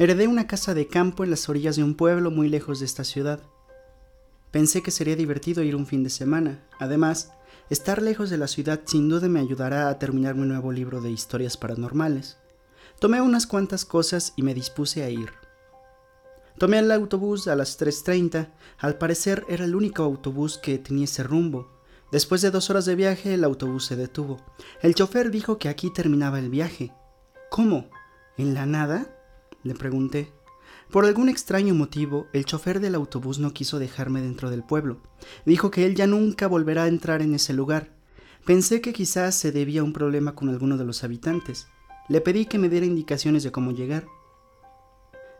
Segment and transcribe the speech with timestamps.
[0.00, 3.02] Heredé una casa de campo en las orillas de un pueblo muy lejos de esta
[3.02, 3.40] ciudad.
[4.52, 6.62] Pensé que sería divertido ir un fin de semana.
[6.78, 7.32] Además,
[7.68, 11.10] estar lejos de la ciudad sin duda me ayudará a terminar mi nuevo libro de
[11.10, 12.36] historias paranormales.
[13.00, 15.30] Tomé unas cuantas cosas y me dispuse a ir.
[16.58, 18.50] Tomé el autobús a las 3.30.
[18.78, 21.72] Al parecer era el único autobús que tenía ese rumbo.
[22.12, 24.40] Después de dos horas de viaje, el autobús se detuvo.
[24.80, 26.92] El chofer dijo que aquí terminaba el viaje.
[27.50, 27.90] ¿Cómo?
[28.36, 29.17] ¿En la nada?
[29.62, 30.32] Le pregunté.
[30.90, 34.98] Por algún extraño motivo, el chofer del autobús no quiso dejarme dentro del pueblo.
[35.44, 37.94] Dijo que él ya nunca volverá a entrar en ese lugar.
[38.46, 41.66] Pensé que quizás se debía a un problema con alguno de los habitantes.
[42.08, 44.06] Le pedí que me diera indicaciones de cómo llegar.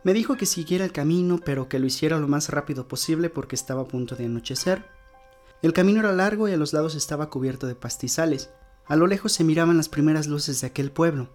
[0.03, 3.55] Me dijo que siguiera el camino, pero que lo hiciera lo más rápido posible porque
[3.55, 4.85] estaba a punto de anochecer.
[5.61, 8.49] El camino era largo y a los lados estaba cubierto de pastizales.
[8.85, 11.29] A lo lejos se miraban las primeras luces de aquel pueblo.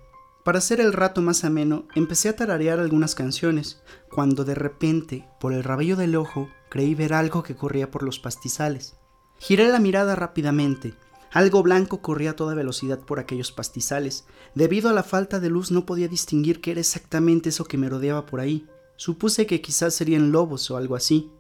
[0.45, 5.55] Para hacer el rato más ameno, empecé a tararear algunas canciones, cuando de repente, por
[5.55, 8.95] el rabillo del ojo, creí ver algo que corría por los pastizales.
[9.39, 10.93] Giré la mirada rápidamente.
[11.33, 14.27] Algo blanco corría a toda velocidad por aquellos pastizales.
[14.55, 17.89] Debido a la falta de luz no podía distinguir qué era exactamente eso que me
[17.89, 18.69] rodeaba por ahí.
[18.97, 21.33] Supuse que quizás serían lobos o algo así.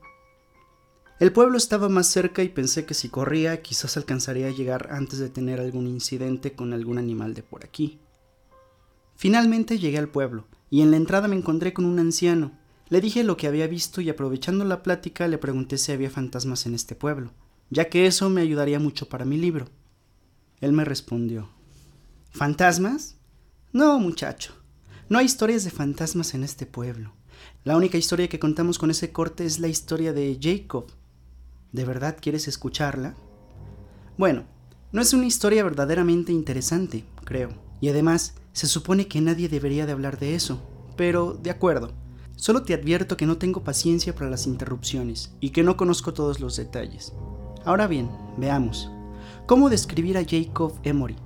[1.21, 5.19] El pueblo estaba más cerca y pensé que si corría quizás alcanzaría a llegar antes
[5.19, 8.01] de tener algún incidente con algún animal de por aquí.
[9.17, 12.53] Finalmente llegué al pueblo, y en la entrada me encontré con un anciano.
[12.89, 16.67] Le dije lo que había visto y aprovechando la plática le pregunté si había fantasmas
[16.67, 17.33] en este pueblo,
[17.71, 19.67] ya que eso me ayudaría mucho para mi libro.
[20.61, 21.49] Él me respondió
[22.31, 23.17] ¿Fantasmas?
[23.73, 24.53] No, muchacho.
[25.09, 27.13] No hay historias de fantasmas en este pueblo.
[27.63, 30.87] La única historia que contamos con ese corte es la historia de Jacob.
[31.73, 33.15] ¿De verdad quieres escucharla?
[34.17, 34.45] Bueno,
[34.93, 37.51] no es una historia verdaderamente interesante, creo.
[37.85, 40.59] Y además, se supone que nadie debería de hablar de eso,
[40.97, 41.93] pero de acuerdo.
[42.35, 46.41] Solo te advierto que no tengo paciencia para las interrupciones y que no conozco todos
[46.41, 47.13] los detalles.
[47.63, 48.09] Ahora bien,
[48.39, 48.91] veamos.
[49.45, 51.17] ¿Cómo describir a Jacob Emory?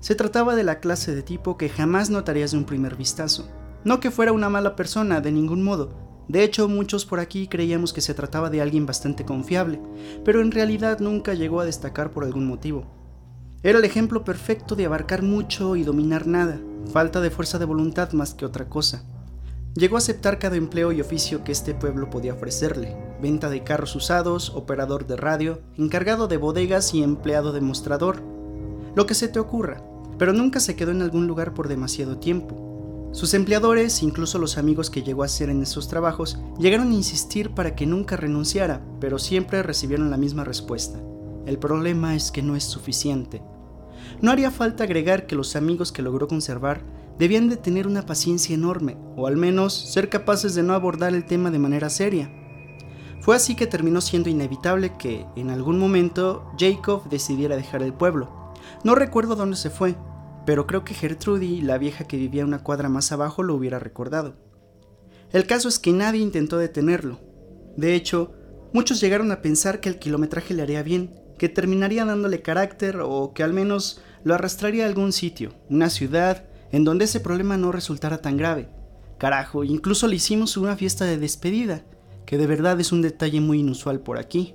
[0.00, 3.50] Se trataba de la clase de tipo que jamás notarías de un primer vistazo.
[3.84, 5.92] No que fuera una mala persona, de ningún modo.
[6.26, 9.78] De hecho, muchos por aquí creíamos que se trataba de alguien bastante confiable,
[10.24, 13.01] pero en realidad nunca llegó a destacar por algún motivo.
[13.64, 16.60] Era el ejemplo perfecto de abarcar mucho y dominar nada,
[16.92, 19.04] falta de fuerza de voluntad más que otra cosa.
[19.76, 23.94] Llegó a aceptar cada empleo y oficio que este pueblo podía ofrecerle, venta de carros
[23.94, 28.20] usados, operador de radio, encargado de bodegas y empleado de mostrador.
[28.96, 29.80] Lo que se te ocurra,
[30.18, 33.10] pero nunca se quedó en algún lugar por demasiado tiempo.
[33.12, 37.54] Sus empleadores, incluso los amigos que llegó a hacer en esos trabajos, llegaron a insistir
[37.54, 40.98] para que nunca renunciara, pero siempre recibieron la misma respuesta.
[41.46, 43.42] El problema es que no es suficiente.
[44.20, 46.82] No haría falta agregar que los amigos que logró conservar
[47.18, 51.24] debían de tener una paciencia enorme, o al menos ser capaces de no abordar el
[51.26, 52.30] tema de manera seria.
[53.20, 58.52] Fue así que terminó siendo inevitable que, en algún momento, Jacob decidiera dejar el pueblo.
[58.82, 59.94] No recuerdo dónde se fue,
[60.44, 64.34] pero creo que Gertrude, la vieja que vivía una cuadra más abajo, lo hubiera recordado.
[65.30, 67.20] El caso es que nadie intentó detenerlo.
[67.76, 68.32] De hecho,
[68.72, 73.32] muchos llegaron a pensar que el kilometraje le haría bien, que terminaría dándole carácter o
[73.34, 77.72] que al menos lo arrastraría a algún sitio, una ciudad, en donde ese problema no
[77.72, 78.68] resultara tan grave.
[79.18, 81.82] Carajo, incluso le hicimos una fiesta de despedida,
[82.26, 84.54] que de verdad es un detalle muy inusual por aquí.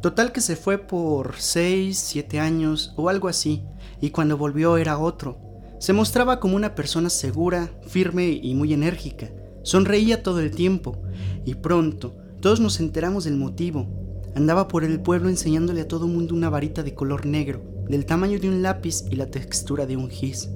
[0.00, 3.64] Total que se fue por 6, 7 años o algo así,
[4.00, 5.36] y cuando volvió era otro.
[5.80, 9.32] Se mostraba como una persona segura, firme y muy enérgica.
[9.64, 11.02] Sonreía todo el tiempo,
[11.44, 13.99] y pronto todos nos enteramos del motivo,
[14.34, 18.38] Andaba por el pueblo enseñándole a todo mundo una varita de color negro, del tamaño
[18.38, 20.50] de un lápiz y la textura de un gis.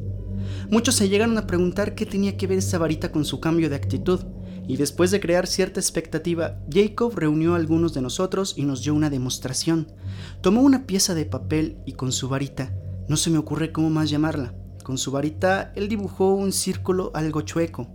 [0.70, 3.76] Muchos se llegaron a preguntar qué tenía que ver esa varita con su cambio de
[3.76, 4.20] actitud,
[4.66, 8.94] y después de crear cierta expectativa, Jacob reunió a algunos de nosotros y nos dio
[8.94, 9.92] una demostración.
[10.40, 12.72] Tomó una pieza de papel y con su varita,
[13.08, 17.42] no se me ocurre cómo más llamarla, con su varita él dibujó un círculo algo
[17.42, 17.88] chueco.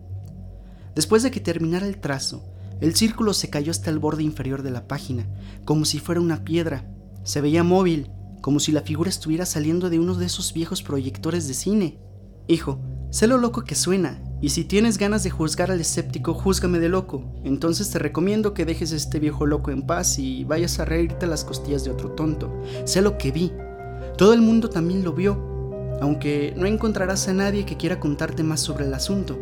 [0.94, 2.44] Después de que terminara el trazo,
[2.82, 5.28] el círculo se cayó hasta el borde inferior de la página,
[5.66, 6.90] como si fuera una piedra.
[7.24, 8.10] Se veía móvil,
[8.42, 12.00] como si la figura estuviera saliendo de uno de esos viejos proyectores de cine.
[12.48, 12.80] Hijo,
[13.12, 16.88] sé lo loco que suena, y si tienes ganas de juzgar al escéptico, júzgame de
[16.88, 17.34] loco.
[17.44, 21.26] Entonces te recomiendo que dejes a este viejo loco en paz y vayas a reírte
[21.26, 22.62] a las costillas de otro tonto.
[22.86, 23.52] Sé lo que vi.
[24.18, 28.62] Todo el mundo también lo vio, aunque no encontrarás a nadie que quiera contarte más
[28.62, 29.38] sobre el asunto.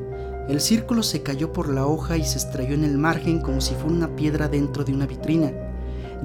[0.47, 3.73] El círculo se cayó por la hoja y se estrelló en el margen como si
[3.73, 5.51] fuera una piedra dentro de una vitrina.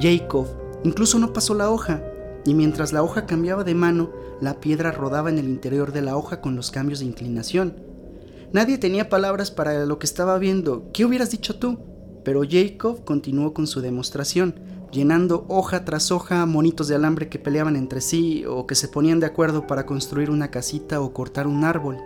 [0.00, 0.46] Jacob
[0.84, 2.02] incluso no pasó la hoja,
[2.44, 4.10] y mientras la hoja cambiaba de mano,
[4.40, 7.76] la piedra rodaba en el interior de la hoja con los cambios de inclinación.
[8.52, 10.90] Nadie tenía palabras para lo que estaba viendo.
[10.92, 11.78] ¿Qué hubieras dicho tú?
[12.24, 14.54] Pero Jacob continuó con su demostración,
[14.92, 19.20] llenando hoja tras hoja monitos de alambre que peleaban entre sí o que se ponían
[19.20, 21.98] de acuerdo para construir una casita o cortar un árbol.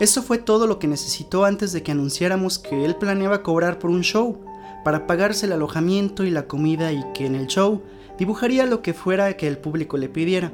[0.00, 3.90] Eso fue todo lo que necesitó antes de que anunciáramos que él planeaba cobrar por
[3.90, 4.40] un show,
[4.84, 7.82] para pagarse el alojamiento y la comida y que en el show
[8.16, 10.52] dibujaría lo que fuera que el público le pidiera.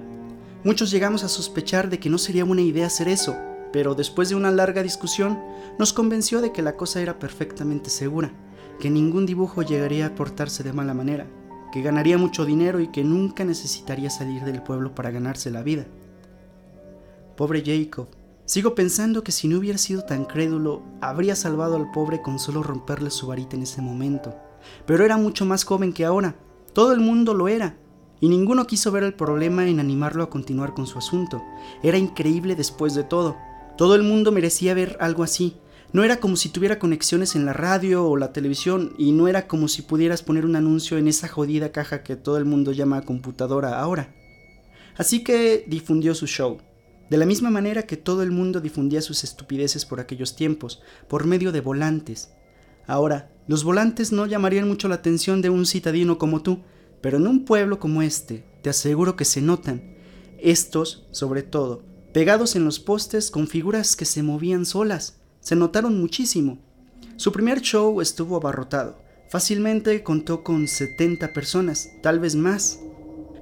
[0.65, 3.37] Muchos llegamos a sospechar de que no sería buena idea hacer eso,
[3.71, 5.39] pero después de una larga discusión
[5.79, 8.33] nos convenció de que la cosa era perfectamente segura,
[8.81, 11.27] que ningún dibujo llegaría a portarse de mala manera,
[11.71, 15.87] que ganaría mucho dinero y que nunca necesitaría salir del pueblo para ganarse la vida.
[17.37, 18.07] Pobre Jacob,
[18.47, 22.63] Sigo pensando que si no hubiera sido tan crédulo, habría salvado al pobre con solo
[22.63, 24.37] romperle su varita en ese momento.
[24.87, 26.37] Pero era mucho más joven que ahora.
[26.75, 27.79] Todo el mundo lo era.
[28.21, 31.43] Y ninguno quiso ver el problema en animarlo a continuar con su asunto.
[31.83, 33.37] Era increíble después de todo.
[33.79, 35.57] Todo el mundo merecía ver algo así.
[35.95, 39.47] No era como si tuviera conexiones en la radio o la televisión y no era
[39.47, 43.03] como si pudieras poner un anuncio en esa jodida caja que todo el mundo llama
[43.03, 44.15] computadora ahora.
[44.97, 46.59] Así que difundió su show
[47.15, 51.29] de la misma manera que todo el mundo difundía sus estupideces por aquellos tiempos, por
[51.29, 52.33] medio de volantes.
[52.89, 56.65] Ahora, los volantes no llamarían mucho la atención de un citadino como tú,
[57.01, 59.95] pero en un pueblo como este, te aseguro que se notan.
[60.41, 66.01] Estos, sobre todo, pegados en los postes con figuras que se movían solas, se notaron
[66.01, 66.59] muchísimo.
[67.15, 68.99] Su primer show estuvo abarrotado.
[69.31, 72.81] Fácilmente contó con 70 personas, tal vez más.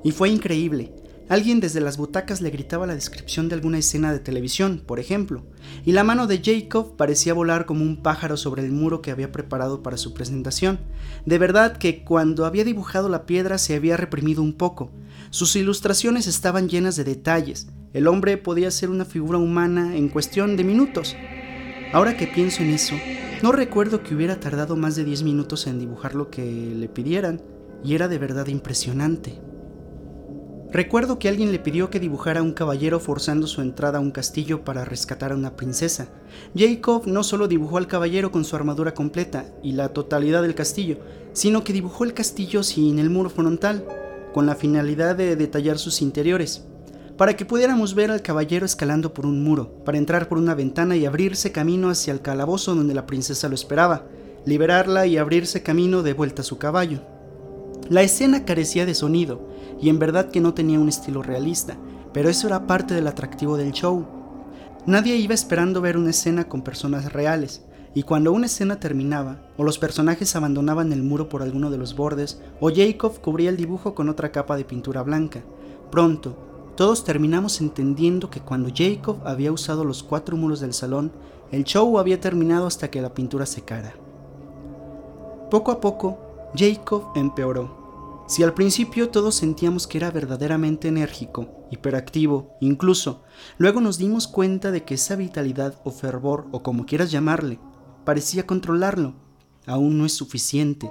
[0.04, 0.92] Y fue increíble.
[1.28, 5.44] Alguien desde las butacas le gritaba la descripción de alguna escena de televisión, por ejemplo,
[5.84, 9.32] y la mano de Jacob parecía volar como un pájaro sobre el muro que había
[9.32, 10.80] preparado para su presentación.
[11.24, 14.90] De verdad que cuando había dibujado la piedra se había reprimido un poco.
[15.30, 17.68] Sus ilustraciones estaban llenas de detalles.
[17.92, 21.16] El hombre podía ser una figura humana en cuestión de minutos.
[21.92, 22.96] Ahora que pienso en eso,
[23.42, 27.42] no recuerdo que hubiera tardado más de 10 minutos en dibujar lo que le pidieran,
[27.84, 29.40] y era de verdad impresionante.
[30.72, 34.10] Recuerdo que alguien le pidió que dibujara a un caballero forzando su entrada a un
[34.10, 36.08] castillo para rescatar a una princesa.
[36.56, 40.96] Jacob no solo dibujó al caballero con su armadura completa y la totalidad del castillo,
[41.34, 43.84] sino que dibujó el castillo sin el muro frontal,
[44.32, 46.64] con la finalidad de detallar sus interiores,
[47.18, 50.96] para que pudiéramos ver al caballero escalando por un muro, para entrar por una ventana
[50.96, 54.06] y abrirse camino hacia el calabozo donde la princesa lo esperaba,
[54.46, 57.11] liberarla y abrirse camino de vuelta a su caballo.
[57.88, 59.40] La escena carecía de sonido,
[59.80, 61.76] y en verdad que no tenía un estilo realista,
[62.12, 64.06] pero eso era parte del atractivo del show.
[64.86, 67.62] Nadie iba esperando ver una escena con personas reales,
[67.94, 71.94] y cuando una escena terminaba, o los personajes abandonaban el muro por alguno de los
[71.94, 75.42] bordes, o Jacob cubría el dibujo con otra capa de pintura blanca,
[75.90, 76.36] pronto,
[76.76, 81.12] todos terminamos entendiendo que cuando Jacob había usado los cuatro muros del salón,
[81.50, 83.92] el show había terminado hasta que la pintura secara.
[85.50, 87.82] Poco a poco, Jacob empeoró
[88.32, 93.24] si al principio todos sentíamos que era verdaderamente enérgico, hiperactivo, incluso,
[93.58, 97.58] luego nos dimos cuenta de que esa vitalidad o fervor, o como quieras llamarle,
[98.06, 99.12] parecía controlarlo.
[99.66, 100.90] Aún no es suficiente.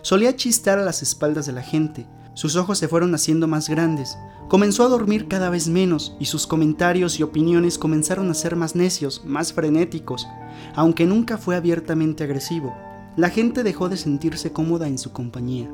[0.00, 4.16] Solía chistar a las espaldas de la gente, sus ojos se fueron haciendo más grandes,
[4.48, 8.74] comenzó a dormir cada vez menos y sus comentarios y opiniones comenzaron a ser más
[8.74, 10.26] necios, más frenéticos,
[10.74, 12.74] aunque nunca fue abiertamente agresivo.
[13.18, 15.68] La gente dejó de sentirse cómoda en su compañía.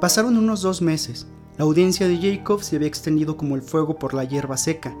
[0.00, 1.28] Pasaron unos dos meses.
[1.56, 4.92] La audiencia de Jacob se había extendido como el fuego por la hierba seca.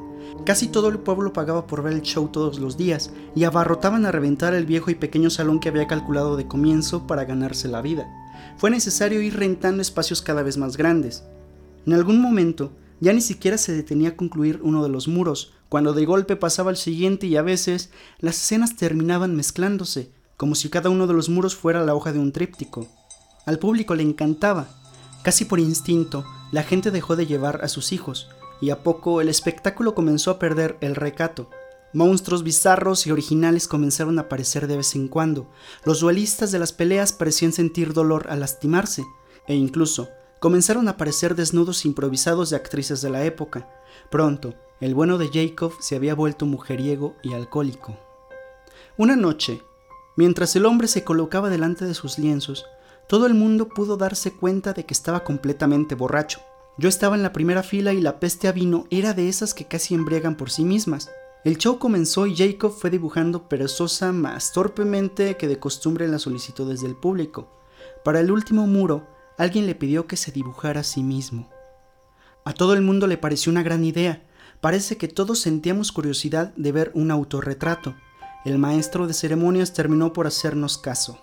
[0.46, 4.12] Casi todo el pueblo pagaba por ver el show todos los días y abarrotaban a
[4.12, 8.08] reventar el viejo y pequeño salón que había calculado de comienzo para ganarse la vida.
[8.56, 11.24] Fue necesario ir rentando espacios cada vez más grandes.
[11.86, 15.92] En algún momento, ya ni siquiera se detenía a concluir uno de los muros, cuando
[15.92, 17.90] de golpe pasaba el siguiente y a veces
[18.20, 22.18] las escenas terminaban mezclándose, como si cada uno de los muros fuera la hoja de
[22.18, 22.88] un tríptico.
[23.44, 24.68] Al público le encantaba,
[25.22, 29.28] Casi por instinto, la gente dejó de llevar a sus hijos, y a poco el
[29.28, 31.50] espectáculo comenzó a perder el recato.
[31.92, 35.46] Monstruos bizarros y originales comenzaron a aparecer de vez en cuando.
[35.84, 39.04] Los duelistas de las peleas parecían sentir dolor al lastimarse,
[39.46, 40.08] e incluso
[40.40, 43.68] comenzaron a aparecer desnudos improvisados de actrices de la época.
[44.10, 47.98] Pronto, el bueno de Jacob se había vuelto mujeriego y alcohólico.
[48.96, 49.62] Una noche,
[50.20, 52.66] mientras el hombre se colocaba delante de sus lienzos,
[53.08, 56.40] todo el mundo pudo darse cuenta de que estaba completamente borracho.
[56.76, 59.64] Yo estaba en la primera fila y la peste a vino era de esas que
[59.64, 61.10] casi embriagan por sí mismas.
[61.42, 66.20] El show comenzó y Jacob fue dibujando perezosa más torpemente que de costumbre en las
[66.20, 67.48] solicitudes del público.
[68.04, 69.06] Para el último muro,
[69.38, 71.48] alguien le pidió que se dibujara a sí mismo.
[72.44, 74.26] A todo el mundo le pareció una gran idea.
[74.60, 77.94] parece que todos sentíamos curiosidad de ver un autorretrato.
[78.44, 81.18] El maestro de ceremonias terminó por hacernos caso.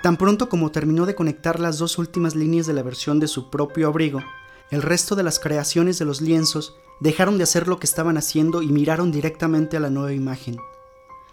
[0.00, 3.50] Tan pronto como terminó de conectar las dos últimas líneas de la versión de su
[3.50, 4.20] propio abrigo,
[4.70, 8.62] el resto de las creaciones de los lienzos dejaron de hacer lo que estaban haciendo
[8.62, 10.56] y miraron directamente a la nueva imagen.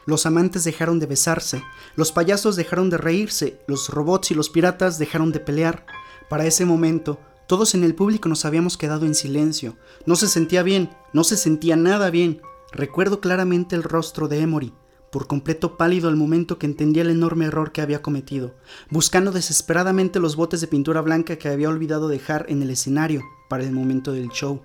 [0.07, 1.63] Los amantes dejaron de besarse,
[1.95, 5.85] los payasos dejaron de reírse, los robots y los piratas dejaron de pelear.
[6.27, 9.77] Para ese momento, todos en el público nos habíamos quedado en silencio.
[10.07, 12.41] No se sentía bien, no se sentía nada bien.
[12.71, 14.73] Recuerdo claramente el rostro de Emory,
[15.17, 18.53] por completo pálido al momento que entendía el enorme error que había cometido,
[18.91, 23.63] buscando desesperadamente los botes de pintura blanca que había olvidado dejar en el escenario para
[23.63, 24.62] el momento del show.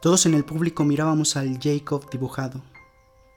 [0.00, 2.62] Todos en el público mirábamos al Jacob dibujado.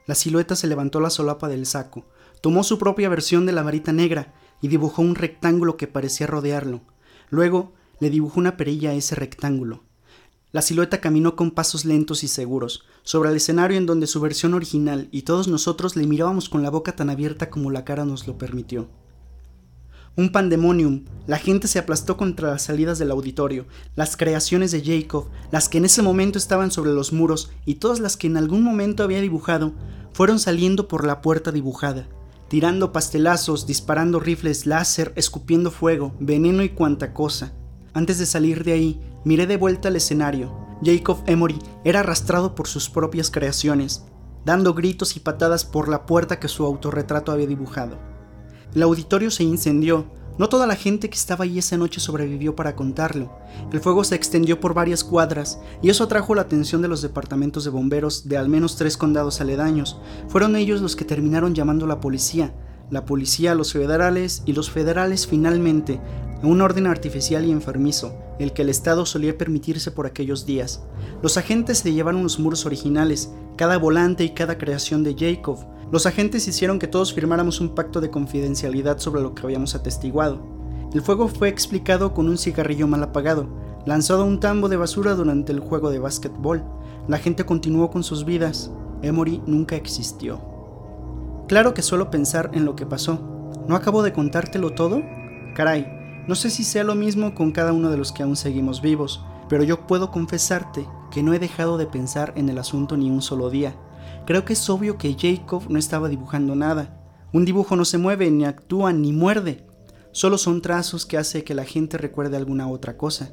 [0.06, 2.04] La silueta se levantó la solapa del saco,
[2.40, 6.82] tomó su propia versión de la varita negra y dibujó un rectángulo que parecía rodearlo.
[7.28, 9.82] Luego le dibujó una perilla a ese rectángulo.
[10.52, 14.52] La silueta caminó con pasos lentos y seguros, sobre el escenario en donde su versión
[14.52, 18.26] original y todos nosotros le mirábamos con la boca tan abierta como la cara nos
[18.26, 18.86] lo permitió.
[20.14, 23.64] Un pandemonium, la gente se aplastó contra las salidas del auditorio,
[23.96, 27.98] las creaciones de Jacob, las que en ese momento estaban sobre los muros y todas
[27.98, 29.72] las que en algún momento había dibujado,
[30.12, 32.08] fueron saliendo por la puerta dibujada,
[32.48, 37.54] tirando pastelazos, disparando rifles láser, escupiendo fuego, veneno y cuanta cosa.
[37.94, 40.56] Antes de salir de ahí, miré de vuelta al escenario.
[40.82, 44.04] Jacob Emory era arrastrado por sus propias creaciones,
[44.44, 47.98] dando gritos y patadas por la puerta que su autorretrato había dibujado.
[48.74, 50.06] El auditorio se incendió.
[50.38, 53.36] No toda la gente que estaba allí esa noche sobrevivió para contarlo.
[53.70, 57.64] El fuego se extendió por varias cuadras y eso atrajo la atención de los departamentos
[57.64, 60.00] de bomberos de al menos tres condados aledaños.
[60.28, 62.54] Fueron ellos los que terminaron llamando a la policía,
[62.90, 66.00] la policía a los federales y los federales finalmente
[66.42, 70.82] a un orden artificial y enfermizo, el que el Estado solía permitirse por aquellos días.
[71.22, 75.58] Los agentes se llevaron los muros originales, cada volante y cada creación de Jacob,
[75.92, 80.40] los agentes hicieron que todos firmáramos un pacto de confidencialidad sobre lo que habíamos atestiguado.
[80.94, 83.46] El fuego fue explicado con un cigarrillo mal apagado,
[83.84, 86.64] lanzado a un tambo de basura durante el juego de básquetbol.
[87.08, 88.70] La gente continuó con sus vidas.
[89.02, 90.40] Emory nunca existió.
[91.46, 93.20] Claro que solo pensar en lo que pasó.
[93.68, 95.02] ¿No acabo de contártelo todo?
[95.54, 95.86] Caray,
[96.28, 99.24] no sé si sea lo mismo con cada uno de los que aún seguimos vivos,
[99.48, 103.22] pero yo puedo confesarte que no he dejado de pensar en el asunto ni un
[103.22, 103.76] solo día.
[104.24, 106.98] Creo que es obvio que Jacob no estaba dibujando nada.
[107.32, 109.66] Un dibujo no se mueve, ni actúa, ni muerde.
[110.12, 113.32] Solo son trazos que hace que la gente recuerde alguna otra cosa.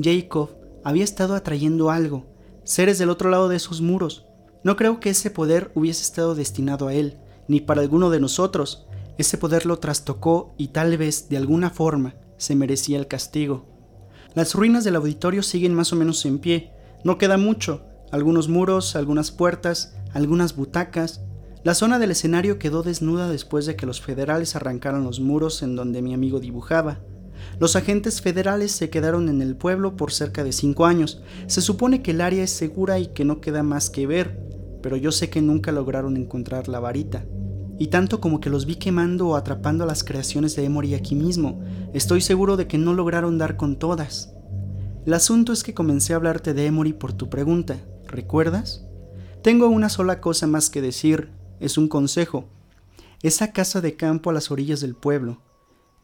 [0.00, 0.50] Jacob
[0.84, 2.26] había estado atrayendo algo,
[2.64, 4.26] seres del otro lado de esos muros.
[4.62, 7.18] No creo que ese poder hubiese estado destinado a él,
[7.48, 8.86] ni para alguno de nosotros.
[9.16, 13.66] Ese poder lo trastocó y tal vez, de alguna forma, se merecía el castigo.
[14.34, 16.72] Las ruinas del auditorio siguen más o menos en pie.
[17.04, 17.84] No queda mucho.
[18.10, 21.22] Algunos muros, algunas puertas, algunas butacas.
[21.64, 25.76] La zona del escenario quedó desnuda después de que los federales arrancaron los muros en
[25.76, 27.00] donde mi amigo dibujaba.
[27.58, 31.20] Los agentes federales se quedaron en el pueblo por cerca de cinco años.
[31.46, 34.40] Se supone que el área es segura y que no queda más que ver,
[34.82, 37.24] pero yo sé que nunca lograron encontrar la varita.
[37.78, 41.14] Y tanto como que los vi quemando o atrapando a las creaciones de Emory aquí
[41.14, 41.62] mismo,
[41.94, 44.32] estoy seguro de que no lograron dar con todas.
[45.06, 48.84] El asunto es que comencé a hablarte de Emory por tu pregunta, ¿recuerdas?
[49.42, 51.30] Tengo una sola cosa más que decir,
[51.60, 52.48] es un consejo.
[53.22, 55.40] Esa casa de campo a las orillas del pueblo.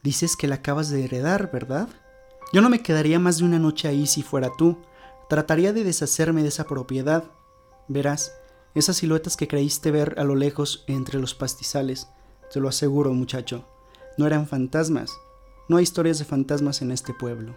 [0.02, 1.88] Dices que la acabas de heredar, ¿verdad?
[2.52, 4.78] Yo no me quedaría más de una noche ahí si fuera tú.
[5.28, 7.25] Trataría de deshacerme de esa propiedad.
[7.88, 8.33] Verás,
[8.75, 12.09] esas siluetas que creíste ver a lo lejos entre los pastizales,
[12.52, 13.64] te lo aseguro muchacho,
[14.16, 15.11] no eran fantasmas.
[15.69, 17.57] No hay historias de fantasmas en este pueblo.